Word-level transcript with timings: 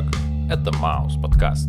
Как? 0.00 0.14
Это 0.50 0.72
Маус 0.78 1.16
подкаст. 1.16 1.68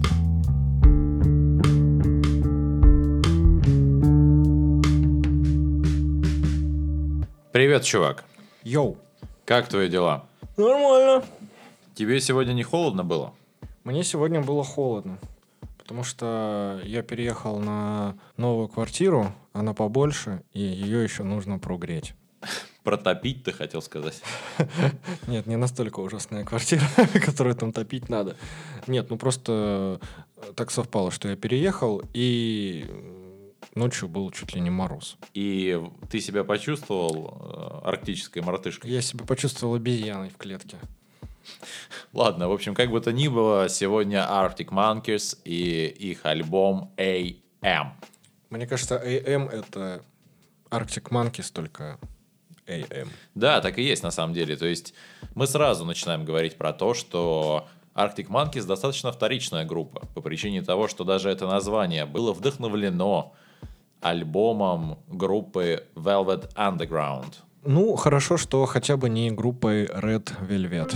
Привет, 7.52 7.84
чувак. 7.84 8.24
Йоу. 8.64 8.98
Как 9.44 9.68
твои 9.68 9.90
дела? 9.90 10.24
Нормально. 10.56 11.26
Тебе 11.94 12.22
сегодня 12.22 12.54
не 12.54 12.64
холодно 12.64 13.04
было? 13.04 13.34
Мне 13.84 14.02
сегодня 14.04 14.42
было 14.42 14.64
холодно, 14.64 15.18
потому 15.78 16.06
что 16.06 16.80
я 16.86 17.02
переехал 17.02 17.60
на 17.60 18.16
новую 18.38 18.70
квартиру, 18.70 19.34
она 19.52 19.74
побольше, 19.74 20.42
и 20.54 20.62
ее 20.62 21.04
еще 21.04 21.24
нужно 21.24 21.60
прогреть. 21.60 22.14
Протопить 22.84 23.44
ты 23.44 23.52
хотел 23.52 23.82
сказать? 23.82 24.22
Нет, 25.28 25.46
не 25.46 25.56
настолько 25.56 26.00
ужасная 26.00 26.44
квартира, 26.44 26.82
которую 27.26 27.56
там 27.56 27.72
топить 27.72 28.10
надо. 28.10 28.36
Нет, 28.88 29.10
ну 29.10 29.18
просто 29.18 30.02
э, 30.38 30.54
так 30.56 30.72
совпало, 30.72 31.12
что 31.12 31.30
я 31.30 31.36
переехал, 31.36 32.02
и 32.14 32.90
ночью 33.76 34.10
был 34.10 34.32
чуть 34.32 34.56
ли 34.56 34.62
не 34.62 34.72
мороз. 34.72 35.18
И 35.34 35.80
ты 36.10 36.20
себя 36.20 36.44
почувствовал 36.44 37.82
э, 37.84 37.88
арктической 37.88 38.42
мартышкой? 38.42 38.90
Я 38.90 39.02
себя 39.02 39.26
почувствовал 39.26 39.76
обезьяной 39.76 40.30
в 40.30 40.38
клетке. 40.38 40.78
Ладно, 42.14 42.50
в 42.50 42.52
общем, 42.52 42.76
как 42.76 42.90
бы 42.90 43.00
то 43.00 43.12
ни 43.12 43.28
было, 43.28 43.70
сегодня 43.70 44.20
Arctic 44.20 44.70
Monkeys 44.70 45.38
и 45.44 45.86
их 45.88 46.26
альбом 46.26 46.92
AM. 46.98 47.92
Мне 48.50 48.68
кажется, 48.68 49.02
AM— 49.04 49.50
это 49.52 50.04
Arctic 50.70 51.10
Monkeys, 51.10 51.52
только 51.54 52.00
AM. 52.68 53.08
Да, 53.36 53.62
так 53.62 53.78
и 53.78 53.84
есть 53.84 54.04
на 54.04 54.12
самом 54.12 54.34
деле. 54.34 54.56
То 54.56 54.66
есть 54.66 54.94
мы 55.36 55.48
сразу 55.48 55.86
начинаем 55.86 56.26
говорить 56.26 56.58
про 56.58 56.74
то, 56.74 56.94
что 56.94 57.68
Arctic 57.96 58.28
Monkeys 58.28 58.66
достаточно 58.66 59.12
вторичная 59.12 59.66
группа, 59.66 60.06
по 60.14 60.22
причине 60.22 60.62
того, 60.62 60.88
что 60.88 61.04
даже 61.04 61.30
это 61.30 61.48
название 61.48 62.06
было 62.06 62.34
вдохновлено 62.34 63.34
альбомом 64.00 65.00
группы 65.08 65.84
Velvet 65.96 66.54
Underground. 66.56 67.36
Ну, 67.64 67.96
хорошо, 67.96 68.38
что 68.38 68.66
хотя 68.66 68.98
бы 68.98 69.10
не 69.10 69.30
группой 69.30 69.86
Red 69.86 70.32
Velvet. 70.42 70.96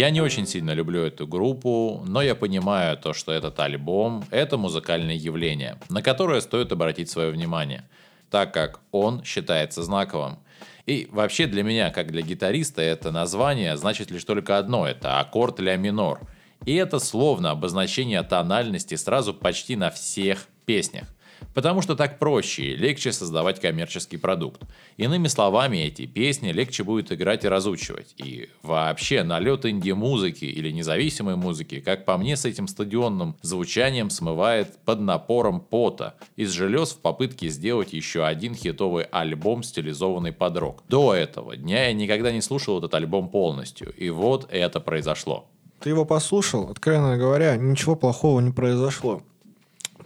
Я 0.00 0.08
не 0.08 0.22
очень 0.22 0.46
сильно 0.46 0.70
люблю 0.70 1.02
эту 1.02 1.26
группу, 1.26 2.02
но 2.06 2.22
я 2.22 2.34
понимаю 2.34 2.96
то, 2.96 3.12
что 3.12 3.32
этот 3.32 3.60
альбом— 3.60 4.24
это 4.30 4.56
музыкальное 4.56 5.14
явление, 5.14 5.78
на 5.90 6.00
которое 6.00 6.40
стоит 6.40 6.72
обратить 6.72 7.10
свое 7.10 7.30
внимание, 7.30 7.84
так 8.30 8.54
как 8.54 8.80
он 8.92 9.22
считается 9.24 9.82
знаковым. 9.82 10.38
И 10.86 11.06
вообще 11.10 11.46
для 11.46 11.62
меня, 11.62 11.90
как 11.90 12.12
для 12.12 12.22
гитариста, 12.22 12.80
это 12.80 13.12
название 13.12 13.76
значит 13.76 14.10
лишь 14.10 14.24
только 14.24 14.56
одно— 14.56 14.86
это 14.88 15.20
аккорд 15.20 15.60
ля 15.60 15.76
минор. 15.76 16.20
И 16.64 16.74
это 16.76 16.98
словно 16.98 17.50
обозначение 17.50 18.22
тональности 18.22 18.94
сразу 18.94 19.34
почти 19.34 19.76
на 19.76 19.90
всех 19.90 20.46
песнях. 20.64 21.08
Потому 21.54 21.82
что 21.82 21.96
так 21.96 22.18
проще 22.18 22.62
и 22.62 22.76
легче 22.76 23.12
создавать 23.12 23.60
коммерческий 23.60 24.16
продукт. 24.16 24.62
Иными 24.96 25.28
словами, 25.28 25.78
эти 25.78 26.06
песни 26.06 26.52
легче 26.52 26.84
будет 26.84 27.12
играть 27.12 27.44
и 27.44 27.48
разучивать. 27.48 28.14
И 28.18 28.48
вообще, 28.62 29.22
налет 29.22 29.66
инди-музыки 29.66 30.44
или 30.44 30.70
независимой 30.70 31.36
музыки, 31.36 31.80
как 31.80 32.04
по 32.04 32.16
мне, 32.16 32.36
с 32.36 32.44
этим 32.44 32.68
стадионным 32.68 33.36
звучанием 33.42 34.10
смывает 34.10 34.78
под 34.84 35.00
напором 35.00 35.60
пота 35.60 36.14
из 36.36 36.50
желез 36.50 36.92
в 36.92 36.98
попытке 36.98 37.48
сделать 37.48 37.92
еще 37.92 38.24
один 38.24 38.54
хитовый 38.54 39.04
альбом, 39.04 39.62
стилизованный 39.62 40.32
под 40.32 40.56
рок. 40.56 40.84
До 40.88 41.14
этого 41.14 41.56
дня 41.56 41.88
я 41.88 41.92
никогда 41.92 42.32
не 42.32 42.40
слушал 42.40 42.78
этот 42.78 42.94
альбом 42.94 43.28
полностью, 43.28 43.92
и 43.96 44.10
вот 44.10 44.48
это 44.50 44.80
произошло. 44.80 45.46
Ты 45.80 45.88
его 45.90 46.04
послушал, 46.04 46.70
откровенно 46.70 47.16
говоря, 47.16 47.56
ничего 47.56 47.96
плохого 47.96 48.40
не 48.40 48.50
произошло. 48.50 49.22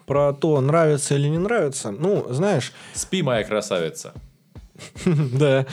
Про 0.06 0.32
то, 0.32 0.60
нравится 0.60 1.14
или 1.14 1.28
не 1.28 1.38
нравится, 1.38 1.90
ну, 1.90 2.26
знаешь... 2.30 2.72
Спи, 2.94 3.22
моя 3.22 3.44
красавица. 3.44 4.12
Да. 5.04 5.66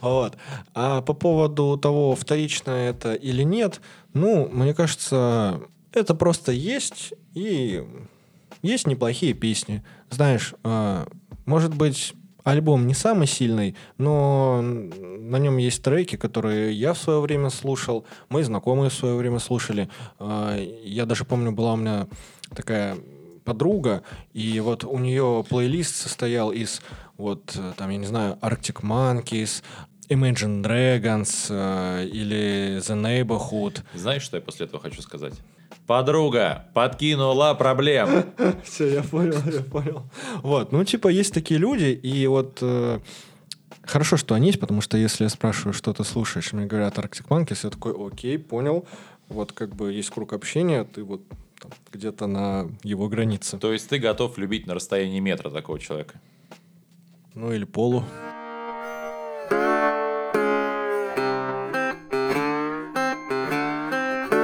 Вот. 0.00 0.36
А 0.74 1.00
по 1.00 1.14
поводу 1.14 1.78
того, 1.78 2.14
вторично 2.14 2.70
это 2.70 3.14
или 3.14 3.42
нет, 3.42 3.80
ну, 4.12 4.48
мне 4.52 4.74
кажется, 4.74 5.62
это 5.92 6.14
просто 6.14 6.52
есть, 6.52 7.14
и 7.34 7.82
есть 8.62 8.86
неплохие 8.86 9.32
песни. 9.32 9.82
Знаешь, 10.10 10.54
а, 10.64 11.06
может 11.46 11.74
быть, 11.74 12.14
альбом 12.44 12.86
не 12.86 12.94
самый 12.94 13.26
сильный, 13.26 13.76
но 13.96 14.60
на 14.62 15.36
нем 15.36 15.56
есть 15.56 15.82
треки, 15.82 16.16
которые 16.16 16.72
я 16.72 16.92
в 16.92 16.98
свое 16.98 17.20
время 17.20 17.50
слушал, 17.50 18.04
мои 18.28 18.42
знакомые 18.42 18.90
в 18.90 18.94
свое 18.94 19.14
время 19.14 19.38
слушали. 19.38 19.88
А, 20.18 20.58
Я 20.84 21.06
даже 21.06 21.24
помню, 21.24 21.52
была 21.52 21.74
у 21.74 21.76
меня 21.76 22.06
такая 22.54 22.96
подруга, 23.44 24.02
и 24.32 24.60
вот 24.60 24.84
у 24.84 24.98
нее 24.98 25.44
плейлист 25.48 25.96
состоял 25.96 26.52
из 26.52 26.80
вот 27.16 27.54
э, 27.56 27.72
там, 27.76 27.90
я 27.90 27.96
не 27.98 28.06
знаю, 28.06 28.38
Arctic 28.40 28.82
Monkeys, 28.82 29.62
Imagine 30.08 30.62
Dragons 30.62 31.46
э, 31.50 32.06
или 32.06 32.78
The 32.78 32.96
Neighborhood. 33.00 33.82
Знаешь, 33.94 34.22
что 34.22 34.36
я 34.36 34.42
после 34.42 34.66
этого 34.66 34.82
хочу 34.82 35.02
сказать? 35.02 35.34
Подруга 35.86 36.66
подкинула 36.74 37.54
проблем. 37.54 38.24
Все, 38.64 38.92
я 38.92 39.02
понял, 39.02 39.38
я 39.52 39.62
понял. 39.62 40.02
Вот, 40.42 40.72
ну, 40.72 40.84
типа, 40.84 41.08
есть 41.08 41.32
такие 41.32 41.58
люди, 41.58 41.86
и 41.86 42.26
вот 42.26 42.58
э, 42.60 42.98
хорошо, 43.82 44.16
что 44.16 44.34
они 44.34 44.48
есть, 44.48 44.60
потому 44.60 44.80
что 44.80 44.96
если 44.96 45.24
я 45.24 45.30
спрашиваю, 45.30 45.72
что 45.72 45.92
ты 45.92 46.04
слушаешь, 46.04 46.52
мне 46.52 46.66
говорят 46.66 46.98
Arctic 46.98 47.28
Monkeys, 47.28 47.60
я 47.64 47.70
такой, 47.70 47.94
окей, 47.94 48.38
понял. 48.38 48.86
Вот 49.28 49.52
как 49.52 49.76
бы 49.76 49.92
есть 49.92 50.10
круг 50.10 50.32
общения, 50.32 50.84
ты 50.84 51.04
вот 51.04 51.22
где-то 51.92 52.26
на 52.26 52.70
его 52.82 53.08
границе. 53.08 53.58
То 53.58 53.72
есть 53.72 53.88
ты 53.88 53.98
готов 53.98 54.38
любить 54.38 54.66
на 54.66 54.74
расстоянии 54.74 55.20
метра 55.20 55.50
такого 55.50 55.78
человека? 55.78 56.20
Ну, 57.34 57.52
или 57.52 57.64
полу. 57.64 58.04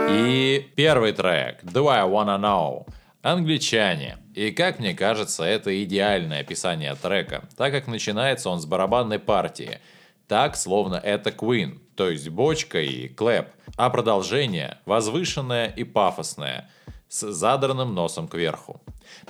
И 0.09 0.69
первый 0.76 1.12
трек 1.12 1.62
«Do 1.65 1.88
I 1.88 2.09
Wanna 2.09 2.41
Know» 2.41 2.87
Англичане. 3.26 4.19
И 4.37 4.53
как 4.53 4.78
мне 4.78 4.94
кажется, 4.94 5.43
это 5.43 5.82
идеальное 5.82 6.43
описание 6.43 6.94
трека, 6.94 7.49
так 7.56 7.72
как 7.72 7.88
начинается 7.88 8.50
он 8.50 8.60
с 8.60 8.66
барабанной 8.66 9.19
партии. 9.19 9.81
Так, 10.28 10.56
словно 10.56 10.94
это 10.94 11.31
Queen, 11.31 11.81
то 11.97 12.09
есть 12.09 12.28
бочка 12.28 12.81
и 12.81 13.09
клэп. 13.09 13.49
А 13.76 13.91
продолжение 13.91 14.78
возвышенное 14.84 15.66
и 15.66 15.82
пафосное, 15.82 16.71
с 17.09 17.33
задранным 17.33 17.94
носом 17.94 18.28
кверху. 18.28 18.81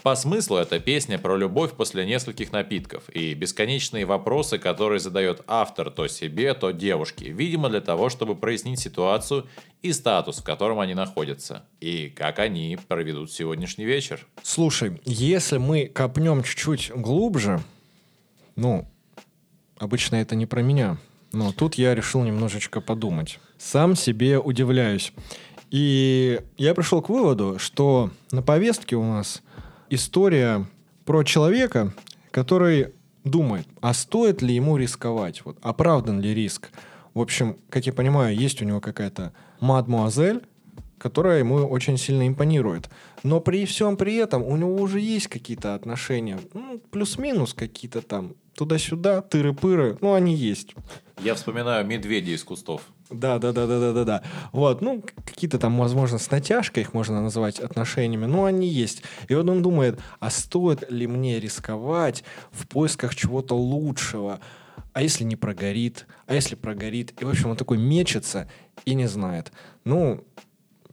По 0.03 0.15
смыслу 0.15 0.57
эта 0.57 0.81
песня 0.81 1.19
про 1.19 1.37
любовь 1.37 1.73
после 1.73 2.07
нескольких 2.07 2.53
напитков 2.53 3.09
и 3.11 3.35
бесконечные 3.35 4.07
вопросы, 4.07 4.59
которые 4.59 5.01
задает 5.01 5.43
автор 5.47 5.91
то 5.91 6.07
себе, 6.07 6.55
то 6.55 6.71
девушке, 6.71 7.31
видимо 7.31 7.69
для 7.69 7.81
того, 7.81 8.09
чтобы 8.09 8.35
прояснить 8.35 8.81
ситуацию 8.81 9.47
и 9.83 9.93
статус, 9.93 10.39
в 10.39 10.45
котором 10.45 10.81
они 10.81 10.95
находятся, 10.95 11.65
и 11.81 12.09
как 12.09 12.39
они 12.39 12.79
проведут 12.89 13.31
сегодняшний 13.31 13.85
вечер. 13.85 14.27
Слушай, 14.43 15.01
если 15.05 15.59
мы 15.59 15.87
копнем 15.87 16.43
чуть-чуть 16.43 16.93
глубже, 16.95 17.63
ну, 18.57 18.89
обычно 19.79 20.17
это 20.17 20.35
не 20.35 20.47
про 20.47 20.63
меня, 20.63 20.97
но 21.33 21.53
тут 21.53 21.75
я 21.75 21.95
решил 21.95 22.23
немножечко 22.23 22.81
подумать. 22.81 23.39
Сам 23.59 23.95
себе 23.95 24.39
удивляюсь. 24.39 25.13
И 25.71 26.41
я 26.57 26.75
пришел 26.75 27.03
к 27.03 27.09
выводу, 27.09 27.59
что 27.59 28.11
на 28.31 28.43
повестке 28.43 28.97
у 28.97 29.03
нас 29.03 29.43
история 29.91 30.67
про 31.05 31.23
человека, 31.25 31.93
который 32.31 32.95
думает, 33.25 33.67
а 33.81 33.93
стоит 33.95 34.43
ли 34.43 34.55
ему 34.55 34.77
рисковать, 34.77 35.45
вот, 35.45 35.59
оправдан 35.63 36.21
ли 36.21 36.33
риск. 36.35 36.71
В 37.15 37.21
общем, 37.21 37.57
как 37.71 37.87
я 37.87 37.93
понимаю, 37.93 38.37
есть 38.37 38.63
у 38.63 38.65
него 38.65 38.81
какая-то 38.81 39.33
мадмуазель, 39.61 40.43
которая 40.99 41.41
ему 41.41 41.57
очень 41.57 41.99
сильно 41.99 42.27
импонирует. 42.27 42.89
Но 43.23 43.41
при 43.41 43.67
всем 43.67 43.97
при 43.97 44.17
этом 44.17 44.43
у 44.43 44.57
него 44.57 44.77
уже 44.77 45.01
есть 45.01 45.29
какие-то 45.29 45.75
отношения, 45.75 46.39
ну, 46.55 46.81
плюс-минус 46.91 47.55
какие-то 47.55 48.03
там, 48.03 48.35
туда-сюда, 48.55 49.23
тыры-пыры, 49.23 49.99
ну, 50.01 50.15
они 50.15 50.35
есть. 50.35 50.75
Я 51.23 51.35
вспоминаю 51.35 51.87
медведя 51.87 52.33
из 52.33 52.45
кустов. 52.45 52.83
Да, 53.11 53.39
да, 53.39 53.53
да, 53.53 53.67
да, 53.67 53.79
да, 53.79 53.93
да, 53.93 54.05
да. 54.05 54.23
Вот, 54.53 54.81
ну, 54.81 55.03
какие-то 55.25 55.59
там, 55.59 55.79
возможно, 55.79 56.19
с 56.19 56.31
натяжкой 56.31 56.83
их 56.83 56.93
можно 56.93 57.21
называть 57.23 57.61
отношениями, 57.61 58.27
но 58.27 58.45
они 58.45 58.69
есть. 58.69 59.03
И 59.29 59.35
вот 59.35 59.49
он 59.49 59.63
думает, 59.63 60.01
а 60.19 60.31
стоит 60.31 60.91
ли 60.91 61.07
мне 61.07 61.39
рисковать 61.39 62.25
в 62.51 62.67
поисках 62.67 63.15
чего-то 63.15 63.55
лучшего? 63.57 64.41
А 64.93 65.03
если 65.03 65.25
не 65.25 65.37
прогорит? 65.37 66.07
А 66.27 66.35
если 66.35 66.55
прогорит? 66.55 67.21
И, 67.21 67.25
в 67.25 67.29
общем, 67.29 67.51
он 67.51 67.57
такой 67.57 67.79
мечется 67.79 68.51
и 68.85 68.95
не 68.95 69.07
знает. 69.07 69.53
Ну, 69.85 70.25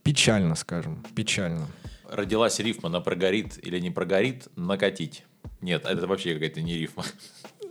печально, 0.03 0.55
скажем, 0.55 1.03
печально. 1.15 1.67
Родилась 2.09 2.59
рифма 2.59 2.89
на 2.89 3.01
прогорит 3.01 3.57
или 3.65 3.79
не 3.79 3.89
прогорит, 3.89 4.47
накатить. 4.55 5.23
Нет, 5.61 5.85
это 5.85 6.05
вообще 6.05 6.33
какая-то 6.33 6.61
не 6.61 6.77
рифма. 6.77 7.05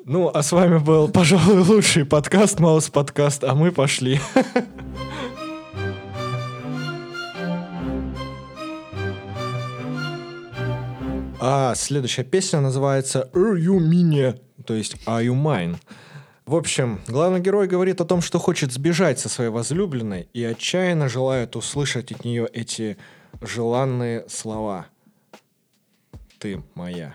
Ну, 0.05 0.29
а 0.35 0.43
с 0.43 0.51
вами 0.51 0.79
был, 0.79 1.09
пожалуй, 1.09 1.61
лучший 1.61 2.05
подкаст, 2.05 2.59
Маус 2.59 2.91
подкаст, 2.91 3.45
а 3.45 3.55
мы 3.55 3.71
пошли. 3.71 4.19
А 11.41 11.75
следующая 11.77 12.25
песня 12.25 12.61
называется 12.61 13.31
«Are 13.33 13.57
you 13.57 13.79
mine?» 13.79 14.41
То 14.67 14.75
есть 14.75 14.97
«Are 15.07 15.25
you 15.25 15.41
mine?» 15.41 15.77
В 16.47 16.57
общем, 16.57 17.01
главный 17.07 17.39
герой 17.39 17.69
говорит 17.69 18.01
о 18.01 18.05
том, 18.05 18.23
что 18.23 18.41
хочет 18.41 18.73
сбежать 18.73 19.21
со 19.21 19.29
своей 19.29 19.51
возлюбленной 19.51 20.29
и 20.33 20.43
отчаянно 20.43 21.09
желает 21.09 21.55
услышать 21.55 22.11
от 22.11 22.25
нее 22.25 22.49
эти 22.53 22.97
желанные 23.41 24.29
слова. 24.29 24.87
Ты 26.41 26.61
моя. 26.75 27.15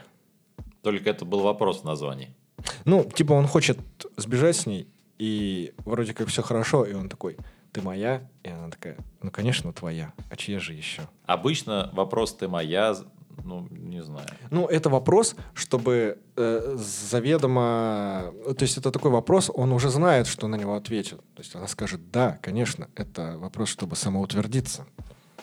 Только 0.84 1.10
это 1.10 1.26
был 1.26 1.42
вопрос 1.42 1.82
в 1.82 1.84
названии. 1.84 2.37
Ну, 2.86 3.04
типа 3.04 3.34
он 3.34 3.48
хочет 3.48 3.80
сбежать 4.18 4.56
с 4.56 4.66
ней, 4.66 4.88
и 5.18 5.74
вроде 5.86 6.14
как 6.14 6.28
все 6.28 6.42
хорошо, 6.42 6.86
и 6.86 6.94
он 6.94 7.10
такой, 7.10 7.38
ты 7.72 7.82
моя? 7.82 8.28
И 8.44 8.50
она 8.50 8.70
такая, 8.70 8.98
ну, 9.22 9.32
конечно, 9.32 9.72
твоя. 9.74 10.14
А 10.30 10.36
чья 10.36 10.60
же 10.60 10.74
еще? 10.74 11.04
Обычно 11.26 11.90
вопрос 11.94 12.36
«ты 12.36 12.48
моя» 12.48 12.96
ну, 13.44 13.68
не 13.70 14.04
знаю. 14.04 14.28
Ну, 14.50 14.66
это 14.66 14.90
вопрос, 14.90 15.36
чтобы 15.54 16.18
э, 16.36 16.76
заведомо... 16.78 18.34
То 18.58 18.64
есть 18.64 18.78
это 18.78 18.92
такой 18.92 19.12
вопрос, 19.12 19.52
он 19.54 19.72
уже 19.72 19.90
знает, 19.90 20.28
что 20.28 20.48
на 20.48 20.56
него 20.56 20.76
ответит. 20.76 21.20
То 21.36 21.42
есть 21.42 21.56
она 21.56 21.68
скажет, 21.68 22.12
да, 22.12 22.40
конечно, 22.42 22.90
это 22.96 23.38
вопрос, 23.38 23.70
чтобы 23.70 23.96
самоутвердиться. 23.96 24.86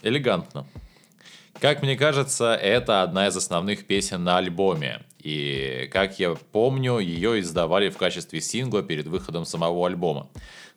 Элегантно. 0.03 0.67
Как 1.61 1.83
мне 1.83 1.97
кажется, 1.97 2.55
это 2.55 3.03
одна 3.03 3.29
из 3.29 3.37
основных 3.37 3.87
песен 3.87 4.25
на 4.25 4.39
альбоме. 4.39 5.01
И, 5.19 5.89
как 5.91 6.19
я 6.19 6.35
помню, 6.35 6.99
ее 6.99 7.41
издавали 7.41 7.89
в 7.89 7.97
качестве 7.97 8.41
сингла 8.41 8.83
перед 8.83 9.07
выходом 9.07 9.47
самого 9.47 9.87
альбома. 9.87 10.29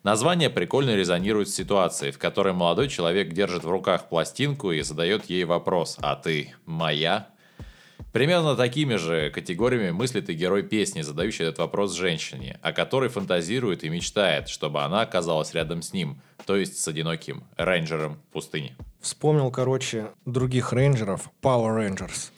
Название 0.02 0.48
прикольно 0.48 0.94
резонирует 0.96 1.50
с 1.50 1.54
ситуацией, 1.54 2.12
в 2.12 2.18
которой 2.18 2.54
молодой 2.54 2.88
человек 2.88 3.32
держит 3.32 3.64
в 3.64 3.70
руках 3.70 4.08
пластинку 4.08 4.72
и 4.72 4.80
задает 4.80 5.28
ей 5.28 5.44
вопрос 5.44 5.98
«А 6.00 6.16
ты 6.16 6.54
моя?». 6.64 7.28
Примерно 8.12 8.56
такими 8.56 8.96
же 8.96 9.30
категориями 9.30 9.90
мыслит 9.90 10.30
и 10.30 10.34
герой 10.34 10.62
песни, 10.62 11.02
задающий 11.02 11.44
этот 11.44 11.58
вопрос 11.58 11.94
женщине, 11.94 12.58
о 12.62 12.72
которой 12.72 13.10
фантазирует 13.10 13.84
и 13.84 13.90
мечтает, 13.90 14.48
чтобы 14.48 14.82
она 14.82 15.02
оказалась 15.02 15.52
рядом 15.52 15.82
с 15.82 15.92
ним, 15.92 16.20
то 16.46 16.56
есть 16.56 16.78
с 16.78 16.88
одиноким 16.88 17.44
рейнджером 17.56 18.18
пустыни. 18.32 18.74
Вспомнил, 19.00 19.50
короче, 19.50 20.08
других 20.24 20.72
рейнджеров, 20.72 21.30
Power 21.42 21.76
Rangers. 21.76 22.30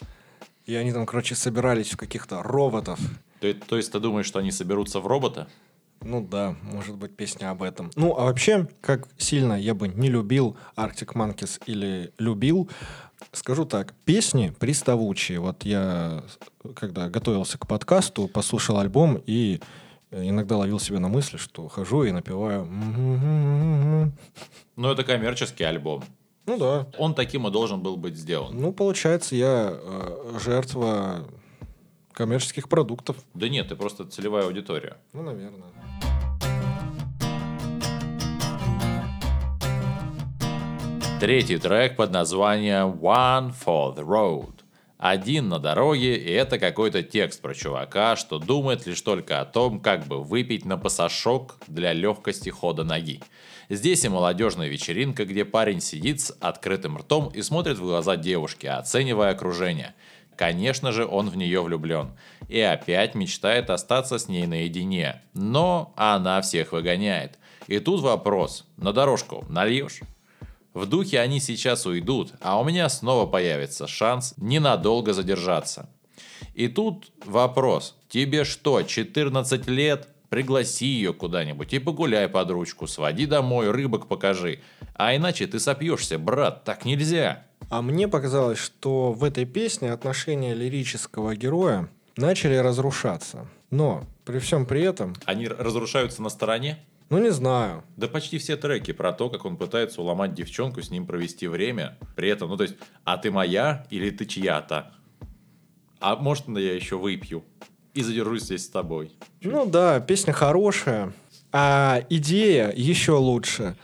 И 0.66 0.74
они 0.74 0.92
там, 0.92 1.06
короче, 1.06 1.34
собирались 1.34 1.90
в 1.92 1.96
каких-то 1.96 2.42
роботов. 2.42 2.98
То, 3.40 3.54
то 3.54 3.76
есть 3.76 3.92
ты 3.92 4.00
думаешь, 4.00 4.26
что 4.26 4.40
они 4.40 4.50
соберутся 4.50 5.00
в 5.00 5.06
робота? 5.06 5.48
Ну 6.02 6.26
да, 6.26 6.56
может 6.62 6.96
быть 6.96 7.14
песня 7.14 7.50
об 7.50 7.62
этом. 7.62 7.90
Ну 7.94 8.16
а 8.16 8.24
вообще, 8.24 8.68
как 8.80 9.08
сильно 9.18 9.52
я 9.52 9.74
бы 9.74 9.88
не 9.88 10.08
любил 10.08 10.56
Arctic 10.76 11.12
Monkeys 11.14 11.60
или 11.66 12.12
любил, 12.18 12.70
скажу 13.32 13.66
так, 13.66 13.92
песни 14.04 14.54
приставучие. 14.58 15.40
Вот 15.40 15.64
я, 15.64 16.24
когда 16.74 17.08
готовился 17.08 17.58
к 17.58 17.66
подкасту, 17.66 18.28
послушал 18.28 18.78
альбом 18.78 19.22
и 19.26 19.60
иногда 20.10 20.56
ловил 20.56 20.80
себя 20.80 21.00
на 21.00 21.08
мысли, 21.08 21.36
что 21.36 21.68
хожу 21.68 22.04
и 22.04 22.12
напеваю. 22.12 22.64
Ну 24.76 24.90
это 24.90 25.04
коммерческий 25.04 25.64
альбом. 25.64 26.02
Ну 26.46 26.58
да. 26.58 26.86
Он 26.98 27.14
таким 27.14 27.46
и 27.46 27.50
должен 27.50 27.80
был 27.80 27.96
быть 27.96 28.16
сделан. 28.16 28.58
Ну, 28.58 28.72
получается, 28.72 29.36
я 29.36 29.70
э, 29.72 30.38
жертва 30.42 31.26
коммерческих 32.12 32.68
продуктов. 32.68 33.16
Да 33.34 33.48
нет, 33.48 33.68
ты 33.68 33.76
просто 33.76 34.04
целевая 34.04 34.44
аудитория. 34.44 34.96
Ну, 35.12 35.22
наверное. 35.22 35.68
Третий 41.20 41.58
трек 41.58 41.96
под 41.96 42.12
названием 42.12 42.98
One 43.00 43.52
for 43.52 43.94
the 43.94 44.02
Road. 44.02 44.54
Один 44.96 45.48
на 45.48 45.58
дороге, 45.58 46.16
и 46.16 46.30
это 46.30 46.58
какой-то 46.58 47.02
текст 47.02 47.40
про 47.40 47.54
чувака, 47.54 48.16
что 48.16 48.38
думает 48.38 48.86
лишь 48.86 49.00
только 49.00 49.40
о 49.40 49.44
том, 49.44 49.80
как 49.80 50.06
бы 50.06 50.22
выпить 50.22 50.64
на 50.64 50.76
пасашок 50.76 51.56
для 51.66 51.92
легкости 51.92 52.50
хода 52.50 52.84
ноги. 52.84 53.20
Здесь 53.70 54.04
и 54.04 54.08
молодежная 54.08 54.68
вечеринка, 54.68 55.24
где 55.24 55.44
парень 55.44 55.80
сидит 55.80 56.20
с 56.20 56.36
открытым 56.40 56.98
ртом 56.98 57.28
и 57.28 57.40
смотрит 57.40 57.78
в 57.78 57.82
глаза 57.82 58.16
девушки, 58.16 58.66
оценивая 58.66 59.30
окружение. 59.30 59.94
Конечно 60.40 60.90
же, 60.90 61.04
он 61.04 61.28
в 61.28 61.36
нее 61.36 61.60
влюблен. 61.60 62.12
И 62.48 62.58
опять 62.58 63.14
мечтает 63.14 63.68
остаться 63.68 64.18
с 64.18 64.26
ней 64.26 64.46
наедине. 64.46 65.20
Но 65.34 65.92
она 65.96 66.40
всех 66.40 66.72
выгоняет. 66.72 67.38
И 67.66 67.78
тут 67.78 68.00
вопрос. 68.00 68.64
На 68.78 68.94
дорожку 68.94 69.44
нальешь? 69.50 70.00
В 70.72 70.86
духе 70.86 71.20
они 71.20 71.40
сейчас 71.40 71.84
уйдут, 71.84 72.32
а 72.40 72.58
у 72.58 72.64
меня 72.64 72.88
снова 72.88 73.26
появится 73.26 73.86
шанс 73.86 74.32
ненадолго 74.38 75.12
задержаться. 75.12 75.90
И 76.54 76.68
тут 76.68 77.12
вопрос. 77.26 77.98
Тебе 78.08 78.44
что, 78.44 78.80
14 78.80 79.68
лет? 79.68 80.08
Пригласи 80.30 80.86
ее 80.86 81.12
куда-нибудь 81.12 81.74
и 81.74 81.78
погуляй 81.78 82.28
под 82.28 82.50
ручку, 82.50 82.86
своди 82.86 83.26
домой, 83.26 83.70
рыбок 83.70 84.08
покажи. 84.08 84.60
А 84.94 85.14
иначе 85.14 85.46
ты 85.46 85.60
сопьешься, 85.60 86.18
брат, 86.18 86.64
так 86.64 86.86
нельзя. 86.86 87.44
А 87.68 87.82
мне 87.82 88.08
показалось, 88.08 88.58
что 88.58 89.12
в 89.12 89.22
этой 89.22 89.44
песне 89.44 89.92
отношения 89.92 90.54
лирического 90.54 91.36
героя 91.36 91.88
начали 92.16 92.56
разрушаться. 92.56 93.46
Но 93.70 94.04
при 94.24 94.38
всем 94.38 94.66
при 94.66 94.82
этом... 94.82 95.14
Они 95.24 95.46
разрушаются 95.46 96.22
на 96.22 96.28
стороне? 96.30 96.78
Ну, 97.10 97.18
не 97.18 97.30
знаю. 97.30 97.82
Да 97.96 98.06
почти 98.06 98.38
все 98.38 98.56
треки 98.56 98.92
про 98.92 99.12
то, 99.12 99.28
как 99.30 99.44
он 99.44 99.56
пытается 99.56 100.00
уломать 100.00 100.34
девчонку, 100.34 100.80
с 100.80 100.90
ним 100.90 101.06
провести 101.06 101.48
время. 101.48 101.98
При 102.16 102.28
этом, 102.28 102.48
ну 102.48 102.56
то 102.56 102.62
есть, 102.62 102.76
а 103.04 103.18
ты 103.18 103.30
моя 103.30 103.86
или 103.90 104.10
ты 104.10 104.26
чья-то? 104.26 104.92
А 105.98 106.16
может, 106.16 106.48
я 106.48 106.74
еще 106.74 106.96
выпью 106.96 107.44
и 107.94 108.02
задержусь 108.02 108.44
здесь 108.44 108.64
с 108.64 108.68
тобой? 108.68 109.12
Ну 109.42 109.66
да, 109.66 110.00
песня 110.00 110.32
хорошая, 110.32 111.12
а 111.52 112.02
идея 112.08 112.72
еще 112.74 113.12
лучше. 113.12 113.76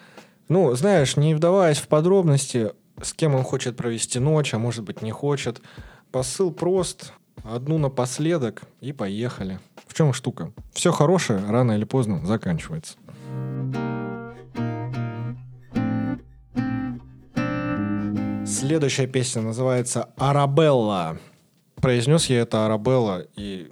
Ну, 0.49 0.75
знаешь, 0.75 1.17
не 1.17 1.35
вдаваясь 1.35 1.79
в 1.79 1.89
подробности, 1.89 2.73
с 3.03 3.13
кем 3.13 3.35
он 3.35 3.43
хочет 3.43 3.77
провести 3.77 4.19
ночь, 4.19 4.55
а 4.55 4.59
может 4.59 4.85
быть 4.85 5.03
не 5.03 5.11
хочет. 5.11 5.61
Посыл 6.11 6.53
прост. 6.53 7.13
Одну 7.45 7.79
напоследок 7.79 8.63
и 8.81 8.93
поехали. 8.93 9.61
В 9.87 9.95
чем 9.95 10.13
штука? 10.13 10.53
Все 10.73 10.91
хорошее 10.91 11.45
рано 11.47 11.73
или 11.73 11.85
поздно 11.85 12.25
заканчивается. 12.25 12.97
Следующая 18.47 19.07
песня 19.07 19.43
называется 19.43 20.09
«Арабелла». 20.17 21.19
Произнес 21.77 22.27
я 22.27 22.41
это 22.41 22.65
«Арабелла», 22.65 23.27
и 23.37 23.71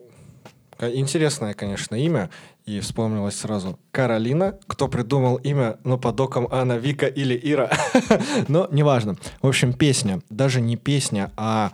интересное, 0.80 1.54
конечно, 1.54 1.94
имя. 1.94 2.30
И 2.66 2.80
вспомнилось 2.80 3.36
сразу 3.36 3.78
Каролина. 3.90 4.58
Кто 4.66 4.88
придумал 4.88 5.36
имя, 5.36 5.78
ну, 5.84 5.98
по 5.98 6.12
докам 6.12 6.48
Анна, 6.50 6.78
Вика 6.78 7.06
или 7.06 7.38
Ира. 7.42 7.70
Но 8.48 8.68
неважно. 8.70 9.16
В 9.42 9.46
общем, 9.46 9.74
песня. 9.74 10.22
Даже 10.30 10.62
не 10.62 10.76
песня, 10.76 11.30
а 11.36 11.72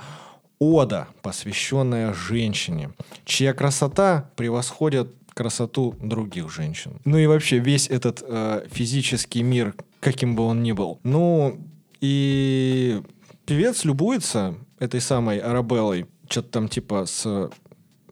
ода, 0.58 1.08
посвященная 1.22 2.12
женщине, 2.12 2.90
чья 3.24 3.54
красота 3.54 4.30
превосходит 4.36 5.14
красоту 5.32 5.94
других 6.02 6.50
женщин. 6.50 7.00
Ну 7.04 7.16
и 7.18 7.26
вообще 7.26 7.58
весь 7.58 7.88
этот 7.88 8.22
э, 8.26 8.66
физический 8.70 9.42
мир, 9.42 9.74
каким 10.00 10.36
бы 10.36 10.42
он 10.42 10.62
ни 10.62 10.72
был. 10.72 10.98
Ну 11.02 11.58
и 12.00 13.00
певец 13.46 13.84
любуется 13.84 14.54
этой 14.78 15.00
самой 15.00 15.38
Арабеллой, 15.38 16.06
что-то 16.28 16.48
там 16.48 16.68
типа 16.68 17.06
с 17.06 17.50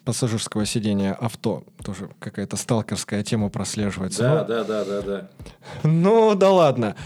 пассажирского 0.08 0.64
сидения 0.64 1.12
авто. 1.12 1.64
Тоже 1.84 2.08
какая-то 2.18 2.56
сталкерская 2.56 3.22
тема 3.22 3.50
прослеживается. 3.50 4.22
Да, 4.22 4.34
но... 4.36 4.44
да, 4.44 4.64
да, 4.64 4.84
да, 4.86 5.02
да. 5.02 5.30
Ну, 5.82 6.34
да 6.34 6.50
ладно. 6.50 6.96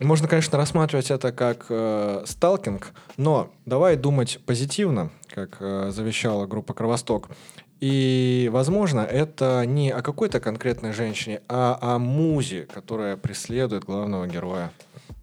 Можно, 0.00 0.26
конечно, 0.26 0.58
рассматривать 0.58 1.12
это 1.12 1.30
как 1.30 1.66
э, 1.68 2.24
сталкинг, 2.26 2.88
но 3.16 3.52
давай 3.64 3.94
думать 3.94 4.40
позитивно, 4.44 5.12
как 5.32 5.58
э, 5.60 5.92
завещала 5.92 6.46
группа 6.46 6.74
Кровосток. 6.74 7.28
И, 7.78 8.50
возможно, 8.52 9.02
это 9.02 9.64
не 9.64 9.92
о 9.92 10.02
какой-то 10.02 10.40
конкретной 10.40 10.92
женщине, 10.92 11.42
а 11.48 11.78
о 11.80 12.00
музе, 12.00 12.66
которая 12.74 13.16
преследует 13.16 13.84
главного 13.84 14.26
героя. 14.26 14.72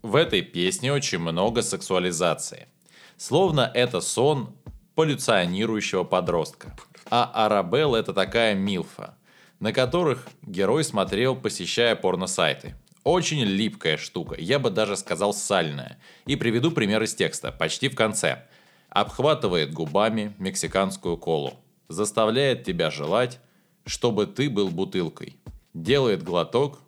В 0.04 0.16
этой 0.16 0.42
песне 0.42 0.94
очень 0.94 1.20
много 1.20 1.64
сексуализации. 1.64 2.70
Словно 3.18 3.70
это 3.74 4.00
сон 4.00 4.56
полюционирующего 4.96 6.06
подростка. 6.06 6.74
А 7.10 7.46
Арабелла 7.46 7.98
это 7.98 8.14
такая 8.14 8.56
милфа, 8.56 9.18
на 9.60 9.74
которых 9.74 10.28
герой 10.42 10.84
смотрел, 10.84 11.36
посещая 11.36 11.96
порносайты. 11.96 12.76
Очень 13.04 13.44
липкая 13.44 13.98
штука, 13.98 14.36
я 14.40 14.58
бы 14.58 14.72
даже 14.72 14.98
сказал 14.98 15.34
сальная. 15.34 16.00
И 16.26 16.36
приведу 16.36 16.72
пример 16.72 17.04
из 17.04 17.14
текста, 17.14 17.52
почти 17.52 17.90
в 17.90 17.96
конце. 17.96 18.46
Обхватывает 18.90 19.74
губами 19.74 20.34
мексиканскую 20.40 21.18
колу. 21.18 21.54
Заставляет 21.88 22.64
тебя 22.64 22.90
желать 22.90 23.40
чтобы 23.86 24.26
ты 24.26 24.50
был 24.50 24.70
бутылкой. 24.70 25.38
Делает 25.74 26.24
глоток 26.24 26.80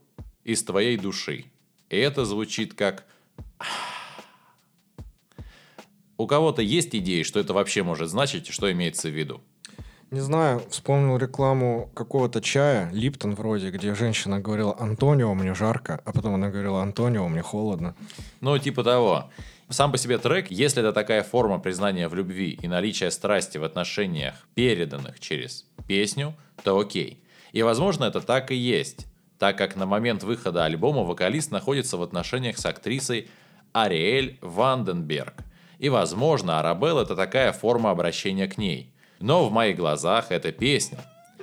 из 0.44 0.64
твоей 0.64 0.98
души. 0.98 1.46
И 1.90 1.98
это 1.98 2.26
звучит 2.26 2.74
как... 2.74 3.06
У 6.18 6.26
кого-то 6.26 6.64
есть 6.64 6.96
идеи, 6.96 7.22
что 7.22 7.40
это 7.40 7.54
вообще 7.54 7.84
может 7.84 8.10
значить, 8.10 8.48
что 8.48 8.72
имеется 8.72 9.10
в 9.10 9.12
виду? 9.12 9.42
Не 10.10 10.22
знаю, 10.22 10.64
вспомнил 10.70 11.18
рекламу 11.18 11.92
какого-то 11.94 12.40
чая, 12.40 12.90
Липтон 12.94 13.36
вроде, 13.36 13.72
где 13.72 13.94
женщина 13.94 14.40
говорила 14.40 14.74
«Антонио, 14.80 15.34
мне 15.34 15.54
жарко», 15.54 16.00
а 16.06 16.14
потом 16.14 16.36
она 16.36 16.50
говорила 16.50 16.82
«Антонио, 16.82 17.28
мне 17.28 17.42
холодно». 17.42 17.94
Ну, 18.40 18.58
типа 18.58 18.86
того. 18.86 19.30
Сам 19.68 19.92
по 19.92 19.98
себе 19.98 20.18
трек, 20.18 20.50
если 20.50 20.82
это 20.82 20.94
такая 20.94 21.24
форма 21.24 21.60
признания 21.60 22.08
в 22.08 22.16
любви 22.16 22.52
и 22.52 22.70
наличия 22.70 23.12
страсти 23.12 23.58
в 23.58 23.66
отношениях, 23.66 24.36
переданных 24.56 25.20
через 25.20 25.66
песню, 25.88 26.34
то 26.64 26.80
окей. 26.80 27.22
И 27.52 27.62
возможно 27.62 28.06
это 28.06 28.22
так 28.22 28.52
и 28.52 28.56
есть, 28.56 29.08
так 29.38 29.58
как 29.58 29.76
на 29.76 29.86
момент 29.86 30.24
выхода 30.24 30.64
альбома 30.64 31.04
вокалист 31.04 31.52
находится 31.52 31.98
в 31.98 32.02
отношениях 32.02 32.58
с 32.58 32.66
актрисой 32.66 33.28
Ариэль 33.74 34.38
Ванденберг. 34.40 35.44
И 35.80 35.90
возможно 35.90 36.60
Арабелл 36.60 37.00
это 37.00 37.18
такая 37.18 37.52
форма 37.52 37.92
обращения 37.92 38.48
к 38.48 38.58
ней. 38.58 38.94
Но 39.20 39.48
в 39.48 39.52
моих 39.52 39.78
глазах 39.78 40.32
это 40.32 40.52
песня. 40.52 41.00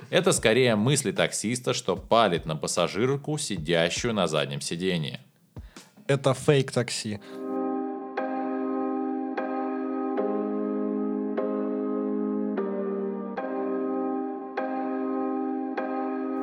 Это 0.09 0.31
скорее 0.31 0.75
мысли 0.75 1.11
таксиста, 1.11 1.73
что 1.73 1.95
палит 1.95 2.45
на 2.45 2.55
пассажирку, 2.55 3.37
сидящую 3.37 4.13
на 4.13 4.27
заднем 4.27 4.61
сидении. 4.61 5.19
Это 6.07 6.33
фейк 6.33 6.71
такси. 6.71 7.19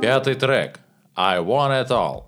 Пятый 0.03 0.35
трек. 0.35 0.81
I 1.15 1.39
Want 1.39 1.87
It 1.87 1.89
All. 1.91 2.25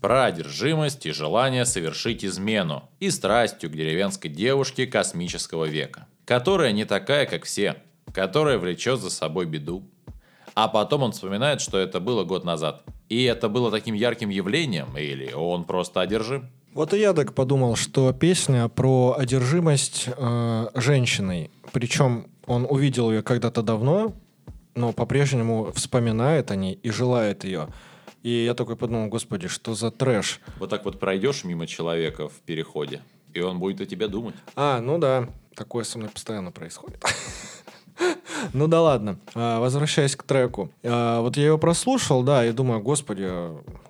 Про 0.00 0.24
одержимость 0.24 1.04
и 1.04 1.12
желание 1.12 1.66
совершить 1.66 2.24
измену 2.24 2.88
и 3.00 3.10
страстью 3.10 3.68
к 3.68 3.74
деревенской 3.74 4.30
девушке 4.30 4.86
космического 4.86 5.66
века, 5.66 6.06
которая 6.24 6.72
не 6.72 6.86
такая, 6.86 7.26
как 7.26 7.44
все, 7.44 7.76
которая 8.12 8.58
влечет 8.58 9.00
за 9.00 9.10
собой 9.10 9.46
беду. 9.46 9.84
А 10.54 10.68
потом 10.68 11.02
он 11.02 11.12
вспоминает, 11.12 11.60
что 11.60 11.78
это 11.78 12.00
было 12.00 12.24
год 12.24 12.44
назад. 12.44 12.82
И 13.08 13.24
это 13.24 13.48
было 13.48 13.70
таким 13.70 13.94
ярким 13.94 14.30
явлением, 14.30 14.96
или 14.96 15.32
он 15.32 15.64
просто 15.64 16.00
одержим? 16.00 16.48
Вот 16.72 16.92
и 16.92 16.98
я 16.98 17.12
так 17.12 17.34
подумал, 17.34 17.76
что 17.76 18.12
песня 18.12 18.68
про 18.68 19.16
одержимость 19.18 20.08
э, 20.14 20.66
женщиной. 20.74 21.50
Причем 21.72 22.26
он 22.46 22.66
увидел 22.68 23.10
ее 23.10 23.22
когда-то 23.22 23.62
давно, 23.62 24.14
но 24.74 24.92
по-прежнему 24.92 25.72
вспоминает 25.72 26.50
о 26.50 26.56
ней 26.56 26.78
и 26.82 26.90
желает 26.90 27.44
ее. 27.44 27.68
И 28.22 28.44
я 28.44 28.54
такой 28.54 28.76
подумал, 28.76 29.08
господи, 29.08 29.48
что 29.48 29.74
за 29.74 29.90
трэш. 29.90 30.40
Вот 30.58 30.68
так 30.68 30.84
вот 30.84 30.98
пройдешь 30.98 31.44
мимо 31.44 31.66
человека 31.66 32.28
в 32.28 32.34
переходе, 32.44 33.00
и 33.32 33.40
он 33.40 33.58
будет 33.58 33.80
о 33.80 33.86
тебе 33.86 34.08
думать. 34.08 34.34
А, 34.54 34.80
ну 34.80 34.98
да, 34.98 35.28
такое 35.54 35.84
со 35.84 35.98
мной 35.98 36.10
постоянно 36.10 36.50
происходит. 36.50 37.02
Ну 38.52 38.66
да 38.68 38.80
ладно. 38.82 39.18
А, 39.34 39.60
возвращаясь 39.60 40.16
к 40.16 40.22
треку. 40.22 40.70
А, 40.82 41.20
вот 41.20 41.36
я 41.36 41.46
его 41.46 41.58
прослушал, 41.58 42.22
да, 42.22 42.44
и 42.44 42.52
думаю, 42.52 42.80
господи, 42.80 43.28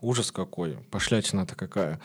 ужас 0.01 0.33
какой, 0.33 0.77
пошлятина-то 0.91 1.55
какая. 1.55 2.01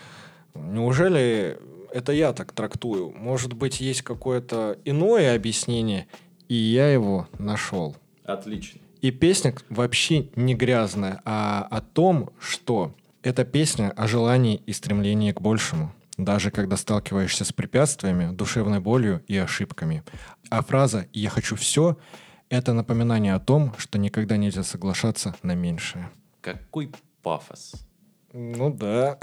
Неужели 0.54 1.58
это 1.92 2.12
я 2.12 2.32
так 2.32 2.52
трактую? 2.52 3.12
Может 3.16 3.52
быть, 3.52 3.80
есть 3.80 4.02
какое-то 4.02 4.78
иное 4.84 5.34
объяснение, 5.34 6.06
и 6.48 6.54
я 6.54 6.92
его 6.92 7.28
нашел. 7.38 7.96
Отлично. 8.24 8.80
И 9.00 9.10
песня 9.10 9.54
вообще 9.68 10.28
не 10.36 10.54
грязная, 10.54 11.20
а 11.24 11.66
о 11.70 11.80
том, 11.80 12.30
что 12.38 12.94
эта 13.22 13.44
песня 13.44 13.92
о 13.96 14.06
желании 14.06 14.62
и 14.66 14.72
стремлении 14.72 15.32
к 15.32 15.40
большему, 15.40 15.92
даже 16.16 16.50
когда 16.50 16.76
сталкиваешься 16.76 17.44
с 17.44 17.52
препятствиями, 17.52 18.32
душевной 18.32 18.80
болью 18.80 19.22
и 19.26 19.36
ошибками. 19.36 20.02
А 20.50 20.62
фраза 20.62 21.06
«я 21.12 21.30
хочу 21.30 21.56
все»— 21.56 21.96
это 22.52 22.74
напоминание 22.74 23.34
о 23.34 23.40
том, 23.40 23.72
что 23.78 23.98
никогда 23.98 24.36
нельзя 24.36 24.62
соглашаться 24.62 25.34
на 25.42 25.54
меньшее. 25.54 26.10
Какой 26.42 26.90
пафос. 27.22 27.72
Ну 28.34 28.70
да. 28.70 29.18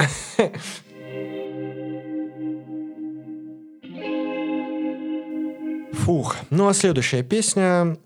Фух. 5.93 6.37
Ну 6.49 6.67
а 6.67 6.73
следующая 6.73 7.21
песня 7.21 7.97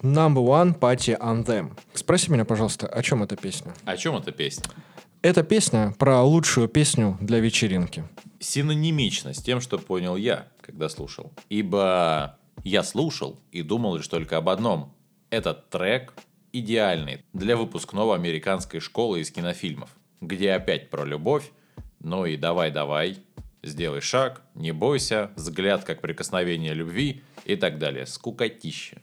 Number 0.00 0.42
One 0.42 0.78
Party 0.78 1.18
Anthem. 1.20 1.78
Спроси 1.92 2.32
меня, 2.32 2.46
пожалуйста, 2.46 2.86
о 2.86 3.02
чем 3.02 3.22
эта 3.22 3.36
песня? 3.36 3.74
О 3.84 3.94
чем 3.98 4.16
эта 4.16 4.32
песня? 4.32 4.64
Эта 5.20 5.42
песня 5.42 5.94
про 5.98 6.22
лучшую 6.22 6.68
песню 6.68 7.18
для 7.20 7.40
вечеринки. 7.40 8.04
Синонимично 8.40 9.34
с 9.34 9.42
тем, 9.42 9.60
что 9.60 9.76
понял 9.76 10.16
я, 10.16 10.46
когда 10.62 10.88
слушал. 10.88 11.30
Ибо 11.50 12.38
я 12.66 12.82
слушал 12.82 13.38
и 13.52 13.62
думал 13.62 13.94
лишь 13.94 14.08
только 14.08 14.38
об 14.38 14.48
одном. 14.48 14.92
Этот 15.30 15.70
трек 15.70 16.14
идеальный 16.52 17.24
для 17.32 17.56
выпускного 17.56 18.16
американской 18.16 18.80
школы 18.80 19.20
из 19.20 19.30
кинофильмов, 19.30 19.88
где 20.20 20.50
опять 20.50 20.90
про 20.90 21.04
любовь, 21.04 21.52
ну 22.00 22.26
и 22.26 22.36
давай-давай, 22.36 23.18
сделай 23.62 24.00
шаг, 24.00 24.42
не 24.56 24.72
бойся, 24.72 25.30
взгляд 25.36 25.84
как 25.84 26.00
прикосновение 26.00 26.74
любви 26.74 27.22
и 27.44 27.54
так 27.54 27.78
далее. 27.78 28.04
Скукотища. 28.04 29.00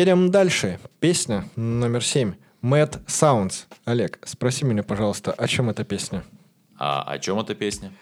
Едем 0.00 0.30
дальше. 0.30 0.80
Песня 0.98 1.44
номер 1.56 2.02
семь. 2.02 2.32
Mad 2.62 3.04
Sounds. 3.04 3.66
Олег, 3.84 4.18
спроси 4.24 4.64
меня, 4.64 4.82
пожалуйста, 4.82 5.30
о 5.32 5.46
чем 5.46 5.68
эта 5.68 5.84
песня? 5.84 6.24
А 6.78 7.02
о 7.02 7.18
чем 7.18 7.38
эта 7.38 7.54
песня? 7.54 7.92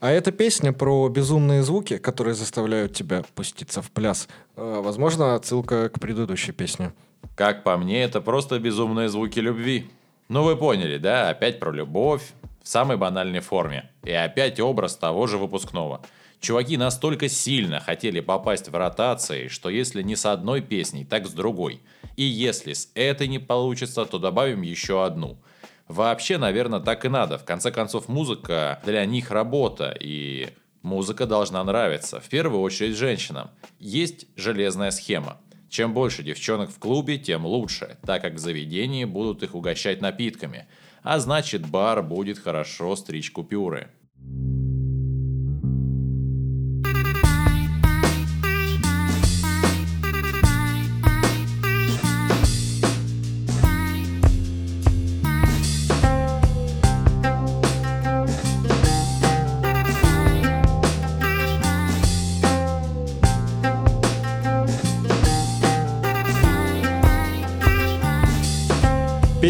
А 0.00 0.10
эта 0.10 0.32
песня 0.32 0.72
про 0.72 1.10
безумные 1.10 1.62
звуки, 1.62 1.98
которые 1.98 2.34
заставляют 2.34 2.94
тебя 2.94 3.22
пуститься 3.34 3.82
в 3.82 3.90
пляс. 3.90 4.28
Э, 4.56 4.80
Возможно, 4.82 5.34
отсылка 5.34 5.90
к 5.90 6.00
предыдущей 6.00 6.52
песне. 6.52 6.94
Как 7.36 7.64
по 7.64 7.76
мне, 7.76 8.02
это 8.02 8.22
просто 8.22 8.58
безумные 8.58 9.10
звуки 9.10 9.38
любви. 9.38 9.90
Ну 10.30 10.44
вы 10.44 10.56
поняли, 10.56 10.96
да? 10.96 11.28
Опять 11.28 11.60
про 11.60 11.70
любовь 11.70 12.32
в 12.62 12.68
самой 12.68 12.96
банальной 12.96 13.40
форме. 13.40 13.90
И 14.04 14.10
опять 14.10 14.58
образ 14.58 14.96
того 14.96 15.26
же 15.26 15.36
выпускного. 15.36 16.00
Чуваки 16.42 16.76
настолько 16.76 17.28
сильно 17.28 17.78
хотели 17.78 18.18
попасть 18.18 18.68
в 18.68 18.74
ротации, 18.74 19.46
что 19.46 19.70
если 19.70 20.02
не 20.02 20.16
с 20.16 20.26
одной 20.26 20.60
песней, 20.60 21.04
так 21.04 21.28
с 21.28 21.32
другой. 21.32 21.80
И 22.16 22.24
если 22.24 22.72
с 22.72 22.90
этой 22.96 23.28
не 23.28 23.38
получится, 23.38 24.04
то 24.04 24.18
добавим 24.18 24.62
еще 24.62 25.04
одну. 25.04 25.38
Вообще, 25.86 26.38
наверное, 26.38 26.80
так 26.80 27.04
и 27.04 27.08
надо. 27.08 27.38
В 27.38 27.44
конце 27.44 27.70
концов, 27.70 28.08
музыка 28.08 28.80
для 28.84 29.04
них 29.04 29.30
работа, 29.30 29.96
и 30.00 30.48
музыка 30.82 31.26
должна 31.26 31.62
нравиться. 31.62 32.18
В 32.18 32.28
первую 32.28 32.60
очередь 32.62 32.96
женщинам. 32.96 33.50
Есть 33.78 34.26
железная 34.34 34.90
схема. 34.90 35.40
Чем 35.68 35.94
больше 35.94 36.24
девчонок 36.24 36.70
в 36.70 36.78
клубе, 36.80 37.18
тем 37.18 37.46
лучше, 37.46 37.98
так 38.04 38.20
как 38.20 38.34
в 38.34 38.38
заведении 38.38 39.04
будут 39.04 39.44
их 39.44 39.54
угощать 39.54 40.00
напитками. 40.00 40.66
А 41.04 41.20
значит, 41.20 41.64
бар 41.68 42.02
будет 42.02 42.40
хорошо 42.40 42.96
стричь 42.96 43.30
купюры. 43.30 43.92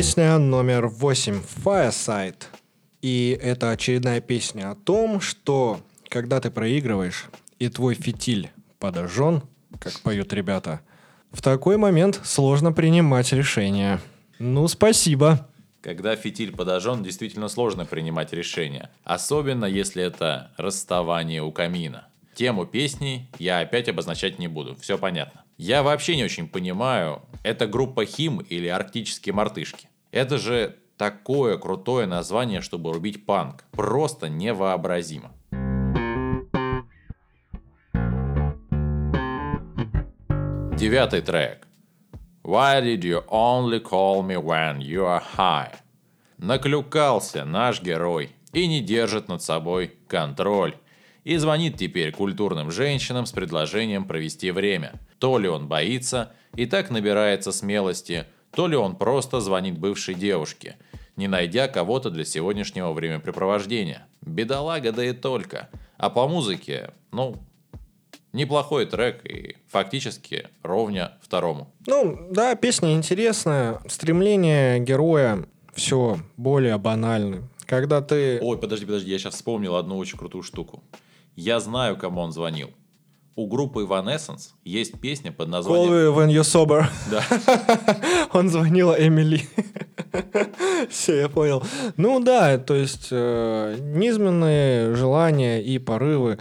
Песня 0.03 0.37
номер 0.37 0.89
восемь 0.89 1.41
Fireside. 1.65 2.43
И 3.03 3.39
это 3.41 3.71
очередная 3.71 4.21
песня 4.21 4.73
о 4.73 4.75
том, 4.75 5.21
что 5.21 5.81
когда 6.09 6.41
ты 6.41 6.51
проигрываешь, 6.51 7.27
и 7.61 7.69
твой 7.69 7.95
фитиль 7.95 8.51
подожжен, 8.81 9.45
как 9.79 10.01
поют 10.01 10.33
ребята, 10.33 10.81
в 11.31 11.41
такой 11.41 11.77
момент 11.77 12.21
сложно 12.25 12.73
принимать 12.73 13.33
решения. 13.33 14.01
Ну, 14.41 14.67
спасибо. 14.67 15.49
Когда 15.83 16.17
фитиль 16.17 16.51
подожжен, 16.51 17.05
действительно 17.05 17.47
сложно 17.47 17.87
принимать 17.87 18.33
решения. 18.33 18.91
Особенно, 19.05 19.67
если 19.67 20.03
это 20.03 20.51
расставание 20.57 21.45
у 21.45 21.53
камина. 21.53 22.09
Тему 22.35 22.67
песни 22.67 23.31
я 23.39 23.61
опять 23.61 23.89
обозначать 23.89 24.41
не 24.41 24.49
буду, 24.49 24.75
все 24.81 24.99
понятно. 24.99 25.45
Я 25.59 25.85
вообще 25.85 26.17
не 26.17 26.25
очень 26.25 26.49
понимаю, 26.49 27.23
это 27.45 27.69
группа 27.69 28.05
Хим 28.05 28.39
или 28.41 28.67
Арктические 28.67 29.33
мартышки. 29.33 29.89
Это 30.13 30.37
же 30.37 30.77
такое 30.99 31.57
крутое 31.57 32.07
название, 32.07 32.61
чтобы 32.61 32.93
рубить 32.93 33.25
панк. 33.25 33.65
Просто 33.73 34.29
невообразимо. 34.29 35.33
Девятый 40.77 41.23
трек. 41.23 41.67
Why 42.45 42.83
did 42.83 43.01
you 43.05 43.25
only 43.29 43.83
call 43.83 44.23
me 44.23 44.37
when 44.37 44.81
you 44.81 45.07
are 45.07 45.23
high? 45.39 45.73
Наклюкался 46.37 47.47
наш 47.47 47.81
герой 47.81 48.33
и 48.53 48.67
не 48.67 48.83
держит 48.83 49.29
над 49.29 49.43
собой 49.43 49.97
контроль. 50.09 50.75
И 51.25 51.39
звонит 51.39 51.79
теперь 51.79 52.13
культурным 52.13 52.71
женщинам 52.71 53.25
с 53.25 53.33
предложением 53.33 54.05
провести 54.05 54.51
время. 54.51 55.01
То 55.19 55.39
ли 55.39 55.49
он 55.49 55.69
боится 55.69 56.35
и 56.55 56.67
так 56.67 56.91
набирается 56.91 57.51
смелости, 57.53 58.27
то 58.55 58.67
ли 58.67 58.77
он 58.77 58.97
просто 58.97 59.41
звонит 59.41 59.79
бывшей 59.79 60.15
девушке, 60.15 60.77
не 61.17 61.29
найдя 61.29 61.69
кого-то 61.69 62.11
для 62.11 62.25
сегодняшнего 62.25 62.93
времяпрепровождения. 62.93 64.07
Бедолага, 64.21 64.93
да 64.93 65.05
и 65.05 65.13
только. 65.13 65.69
А 65.97 66.11
по 66.11 66.29
музыке, 66.29 66.93
ну, 67.11 67.37
неплохой 68.33 68.87
трек 68.87 69.25
и 69.25 69.57
фактически 69.69 70.49
ровня 70.63 71.13
второму. 71.21 71.73
Ну, 71.87 72.29
да, 72.31 72.55
песня 72.55 72.95
интересная. 72.95 73.81
Стремление 73.89 74.81
героя 74.81 75.47
все 75.75 76.19
более 76.37 76.79
банальны. 76.79 77.49
Когда 77.67 78.03
ты... 78.03 78.39
Ой, 78.43 78.59
подожди, 78.59 78.85
подожди, 78.85 79.11
я 79.11 79.19
сейчас 79.19 79.35
вспомнил 79.35 79.77
одну 79.77 79.97
очень 79.97 80.19
крутую 80.19 80.43
штуку. 80.43 80.83
Я 81.37 81.61
знаю, 81.61 81.97
кому 81.97 82.21
он 82.21 82.33
звонил. 82.33 82.71
У 83.35 83.47
группы 83.47 83.83
Evanescence 83.83 84.51
есть 84.65 85.01
песня 85.01 85.33
под 85.33 85.49
названием... 85.49 85.91
Call 85.91 86.15
when 86.15 86.29
you're 86.29 86.43
sober. 86.43 86.85
Да. 87.11 87.25
Он 88.33 88.51
звонил 88.51 88.93
Эмили. 88.93 89.49
Все, 90.91 91.21
я 91.21 91.29
понял. 91.29 91.63
Ну 91.97 92.21
да, 92.21 92.59
то 92.59 92.75
есть 92.75 93.09
э, 93.11 93.79
низменные 93.81 94.95
желания 94.95 95.63
и 95.63 95.79
порывы. 95.79 96.39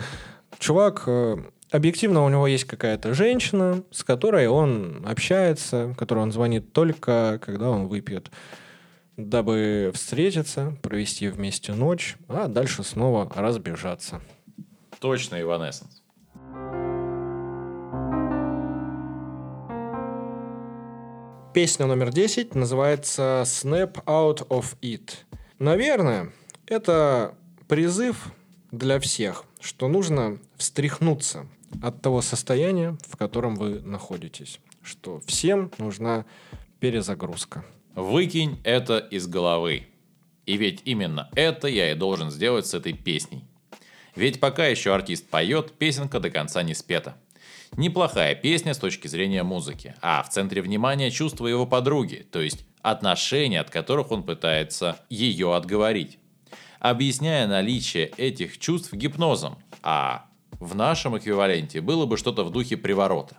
Чувак, 0.59 1.03
э, 1.07 1.37
объективно 1.71 2.25
у 2.25 2.29
него 2.29 2.45
есть 2.47 2.65
какая-то 2.65 3.13
женщина, 3.13 3.83
с 3.91 4.03
которой 4.03 4.47
он 4.47 5.05
общается, 5.07 5.95
которой 5.97 6.19
он 6.19 6.31
звонит 6.33 6.73
только, 6.73 7.39
когда 7.41 7.69
он 7.69 7.87
выпьет 7.87 8.29
дабы 9.17 9.91
встретиться, 9.93 10.75
провести 10.81 11.27
вместе 11.27 11.73
ночь, 11.73 12.17
а 12.27 12.47
дальше 12.47 12.83
снова 12.83 13.29
разбежаться. 13.33 14.21
Точно 14.99 15.35
Evanescence. 15.35 16.00
Песня 21.53 21.85
номер 21.85 22.13
10 22.13 22.55
называется 22.55 23.43
«Snap 23.45 24.05
Out 24.05 24.47
of 24.47 24.77
It». 24.81 25.11
Наверное, 25.59 26.31
это 26.65 27.35
призыв 27.67 28.31
для 28.71 29.01
всех, 29.01 29.43
что 29.59 29.89
нужно 29.89 30.39
встряхнуться 30.55 31.47
от 31.83 32.01
того 32.01 32.21
состояния, 32.21 32.97
в 33.05 33.17
котором 33.17 33.55
вы 33.55 33.81
находитесь. 33.81 34.61
Что 34.81 35.19
всем 35.27 35.69
нужна 35.77 36.25
перезагрузка. 36.79 37.65
Выкинь 37.95 38.57
это 38.63 38.99
из 38.99 39.27
головы. 39.27 39.87
И 40.45 40.55
ведь 40.55 40.83
именно 40.85 41.29
это 41.35 41.67
я 41.67 41.91
и 41.91 41.95
должен 41.95 42.31
сделать 42.31 42.65
с 42.65 42.73
этой 42.73 42.93
песней. 42.93 43.43
Ведь 44.15 44.39
пока 44.39 44.67
еще 44.67 44.95
артист 44.95 45.27
поет, 45.27 45.73
песенка 45.73 46.21
до 46.21 46.29
конца 46.29 46.63
не 46.63 46.73
спета. 46.73 47.17
Неплохая 47.77 48.35
песня 48.35 48.73
с 48.73 48.77
точки 48.77 49.07
зрения 49.07 49.43
музыки, 49.43 49.95
а 50.01 50.23
в 50.23 50.29
центре 50.29 50.61
внимания 50.61 51.09
чувства 51.09 51.47
его 51.47 51.65
подруги, 51.65 52.27
то 52.29 52.41
есть 52.41 52.65
отношения, 52.81 53.61
от 53.61 53.69
которых 53.69 54.11
он 54.11 54.23
пытается 54.23 54.99
ее 55.09 55.55
отговорить, 55.55 56.19
объясняя 56.79 57.47
наличие 57.47 58.07
этих 58.17 58.57
чувств 58.57 58.91
гипнозом, 58.93 59.57
а 59.83 60.25
в 60.59 60.75
нашем 60.75 61.17
эквиваленте 61.17 61.79
было 61.79 62.05
бы 62.05 62.17
что-то 62.17 62.43
в 62.43 62.51
духе 62.51 62.75
приворота. 62.75 63.37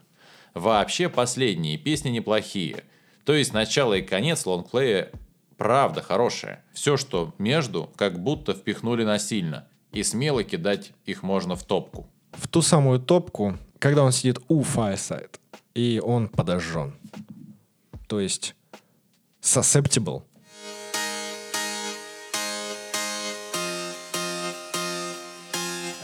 Вообще 0.54 1.08
последние 1.10 1.76
песни 1.76 2.08
неплохие, 2.08 2.84
то 3.24 3.34
есть 3.34 3.52
начало 3.52 3.94
и 3.94 4.02
конец 4.02 4.46
лонгплея 4.46 5.10
правда 5.58 6.00
хорошее. 6.00 6.62
Все, 6.72 6.96
что 6.96 7.34
между, 7.38 7.90
как 7.96 8.18
будто 8.22 8.54
впихнули 8.54 9.04
насильно, 9.04 9.68
и 9.92 10.02
смело 10.02 10.42
кидать 10.42 10.92
их 11.04 11.22
можно 11.22 11.54
в 11.54 11.64
топку. 11.64 12.08
В 12.32 12.48
ту 12.48 12.62
самую 12.62 12.98
топку, 12.98 13.58
когда 13.82 14.04
он 14.04 14.12
сидит 14.12 14.38
у 14.46 14.62
Fireside, 14.62 15.40
и 15.74 16.00
он 16.00 16.28
подожжен. 16.28 16.94
То 18.06 18.20
есть 18.20 18.54
susceptible. 19.42 20.22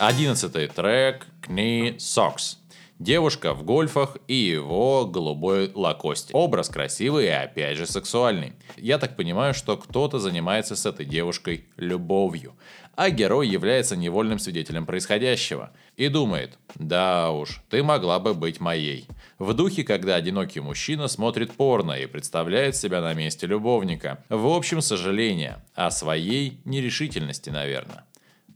Одиннадцатый 0.01 0.67
трек 0.67 1.29
Knee 1.43 1.97
Socks. 1.99 2.57
Девушка 2.99 3.55
в 3.55 3.63
гольфах 3.63 4.17
и 4.27 4.35
его 4.35 5.07
голубой 5.07 5.71
лакосте. 5.73 6.33
Образ 6.33 6.69
красивый 6.69 7.27
и 7.27 7.29
опять 7.29 7.77
же 7.77 7.87
сексуальный. 7.87 8.55
Я 8.77 8.99
так 8.99 9.15
понимаю, 9.15 9.55
что 9.55 9.77
кто-то 9.77 10.19
занимается 10.19 10.75
с 10.75 10.85
этой 10.85 11.07
девушкой 11.07 11.67
любовью, 11.77 12.57
а 12.97 13.11
герой 13.11 13.47
является 13.47 13.95
невольным 13.97 14.41
свидетелем 14.41 14.85
происходящего 14.85 15.71
и 15.97 16.09
думает, 16.09 16.59
да 16.75 17.31
уж, 17.31 17.63
ты 17.71 17.85
могла 17.85 18.19
бы 18.19 18.35
быть 18.35 18.59
моей. 18.59 19.07
В 19.39 19.55
духе, 19.55 19.85
когда 19.85 20.17
одинокий 20.17 20.59
мужчина 20.59 21.07
смотрит 21.07 21.53
порно 21.53 21.93
и 21.93 22.07
представляет 22.07 22.75
себя 22.75 23.01
на 23.01 23.15
месте 23.15 23.47
любовника. 23.47 24.25
В 24.29 24.49
общем, 24.49 24.81
сожаление 24.81 25.65
о 25.77 25.93
своей 25.93 26.61
нерешительности, 26.65 27.51
наверное 27.51 28.05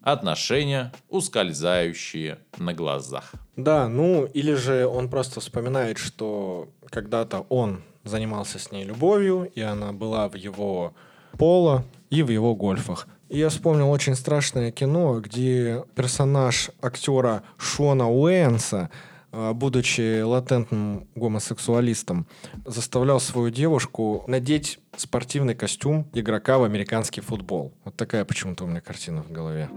отношения, 0.03 0.93
ускользающие 1.09 2.38
на 2.59 2.75
глазах. 2.75 3.33
Да, 3.57 3.88
ну 3.88 4.25
или 4.25 4.55
же 4.55 4.87
он 4.87 5.09
просто 5.09 5.41
вспоминает, 5.41 5.99
что 5.99 6.69
когда-то 6.91 7.47
он 7.49 7.83
занимался 8.05 8.59
с 8.59 8.73
ней 8.73 8.85
любовью, 8.85 9.51
и 9.55 9.61
она 9.61 9.93
была 9.93 10.29
в 10.29 10.35
его 10.35 10.93
поло 11.38 11.85
и 12.11 12.23
в 12.23 12.31
его 12.31 12.55
гольфах. 12.55 13.07
Я 13.29 13.49
вспомнил 13.49 13.91
очень 13.91 14.15
страшное 14.15 14.71
кино, 14.71 15.21
где 15.21 15.85
персонаж 15.95 16.71
актера 16.83 17.43
Шона 17.57 18.11
Уэйнса 18.11 18.91
будучи 19.33 20.21
латентным 20.23 21.09
гомосексуалистом, 21.14 22.27
заставлял 22.64 23.21
свою 23.21 23.51
девушку 23.51 24.25
надеть 24.27 24.79
спортивный 24.97 25.55
костюм 25.55 26.09
игрока 26.12 26.59
в 26.59 26.64
американский 26.64 27.21
футбол. 27.21 27.73
Вот 27.85 27.97
такая 27.97 28.25
почему-то 28.25 28.64
у 28.64 28.66
меня 28.66 28.81
картина 28.81 29.23
в 29.23 29.33
голове. 29.33 29.71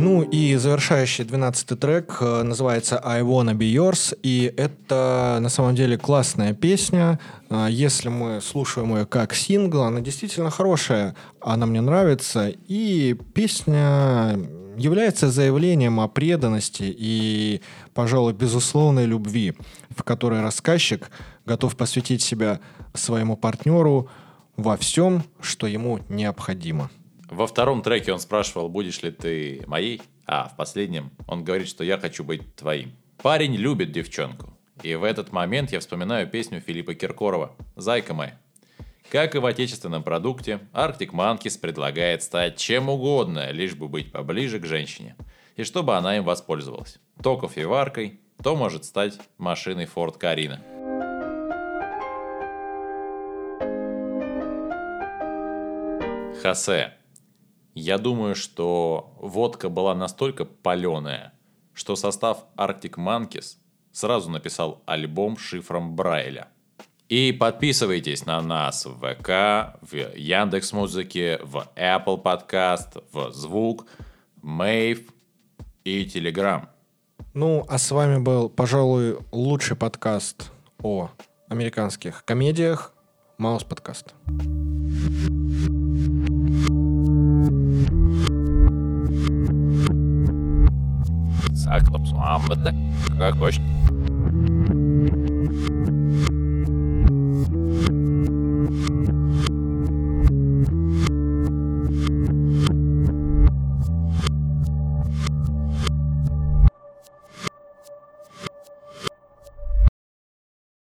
Ну 0.00 0.22
и 0.22 0.54
завершающий 0.54 1.24
12 1.24 1.80
трек 1.80 2.18
э, 2.20 2.42
называется 2.44 3.00
«I 3.04 3.22
Wanna 3.22 3.52
Be 3.54 3.68
Yours», 3.72 4.16
и 4.22 4.54
это 4.56 5.38
на 5.40 5.48
самом 5.48 5.74
деле 5.74 5.98
классная 5.98 6.54
песня. 6.54 7.18
А, 7.50 7.66
если 7.66 8.08
мы 8.08 8.40
слушаем 8.40 8.96
ее 8.96 9.06
как 9.06 9.34
сингл, 9.34 9.82
она 9.82 10.00
действительно 10.00 10.50
хорошая, 10.50 11.16
она 11.40 11.66
мне 11.66 11.80
нравится, 11.80 12.48
и 12.68 13.16
песня 13.34 14.38
является 14.76 15.32
заявлением 15.32 15.98
о 15.98 16.06
преданности 16.06 16.84
и, 16.86 17.60
пожалуй, 17.92 18.34
безусловной 18.34 19.04
любви, 19.04 19.54
в 19.90 20.04
которой 20.04 20.42
рассказчик 20.42 21.10
готов 21.44 21.76
посвятить 21.76 22.22
себя 22.22 22.60
своему 22.94 23.36
партнеру 23.36 24.08
во 24.56 24.76
всем, 24.76 25.24
что 25.40 25.66
ему 25.66 25.98
необходимо. 26.08 26.88
Во 27.30 27.46
втором 27.46 27.82
треке 27.82 28.12
он 28.12 28.20
спрашивал, 28.20 28.68
будешь 28.68 29.02
ли 29.02 29.10
ты 29.10 29.62
моей, 29.66 30.00
а 30.26 30.48
в 30.48 30.56
последнем 30.56 31.10
он 31.26 31.44
говорит, 31.44 31.68
что 31.68 31.84
я 31.84 31.98
хочу 31.98 32.24
быть 32.24 32.54
твоим. 32.56 32.92
Парень 33.22 33.54
любит 33.54 33.92
девчонку. 33.92 34.56
И 34.82 34.94
в 34.94 35.04
этот 35.04 35.30
момент 35.32 35.72
я 35.72 35.80
вспоминаю 35.80 36.28
песню 36.28 36.60
Филиппа 36.60 36.94
Киркорова 36.94 37.54
«Зайка 37.76 38.14
моя». 38.14 38.38
Как 39.10 39.34
и 39.34 39.38
в 39.38 39.46
отечественном 39.46 40.02
продукте, 40.02 40.60
Arctic 40.72 41.10
Monkeys 41.10 41.58
предлагает 41.58 42.22
стать 42.22 42.56
чем 42.56 42.88
угодно, 42.88 43.50
лишь 43.50 43.74
бы 43.74 43.88
быть 43.88 44.12
поближе 44.12 44.58
к 44.58 44.66
женщине, 44.66 45.16
и 45.56 45.64
чтобы 45.64 45.96
она 45.96 46.16
им 46.16 46.24
воспользовалась. 46.24 46.98
То 47.22 47.36
кофеваркой, 47.36 48.20
то 48.42 48.54
может 48.54 48.84
стать 48.84 49.18
машиной 49.38 49.88
Ford 49.92 50.18
Карина. 50.18 50.62
Хосе. 56.42 56.97
Я 57.80 57.98
думаю, 57.98 58.34
что 58.34 59.14
водка 59.20 59.68
была 59.68 59.94
настолько 59.94 60.44
паленая, 60.44 61.32
что 61.74 61.94
состав 61.94 62.44
Arctic 62.56 62.96
Monkeys 62.96 63.58
сразу 63.92 64.30
написал 64.30 64.82
альбом 64.84 65.38
шифром 65.38 65.94
Брайля. 65.94 66.48
И 67.08 67.30
подписывайтесь 67.30 68.26
на 68.26 68.40
нас 68.42 68.84
в 68.84 68.96
ВК, 68.96 69.78
в 69.80 69.94
Яндекс 70.16 70.72
Музыке, 70.72 71.38
в 71.44 71.68
Apple 71.76 72.20
Podcast, 72.20 73.04
в 73.12 73.30
Звук, 73.32 73.86
Мейв 74.42 75.02
и 75.84 76.04
Телеграм. 76.04 76.68
Ну, 77.32 77.64
а 77.68 77.78
с 77.78 77.92
вами 77.92 78.18
был, 78.18 78.48
пожалуй, 78.48 79.18
лучший 79.30 79.76
подкаст 79.76 80.50
о 80.82 81.10
американских 81.48 82.24
комедиях 82.24 82.92
Маус 83.38 83.62
подкаст. 83.62 84.14
Aklos 91.70 92.12
Muhammed'e. 92.12 92.74
Güzel 93.10 93.38
koştu. 93.38 93.62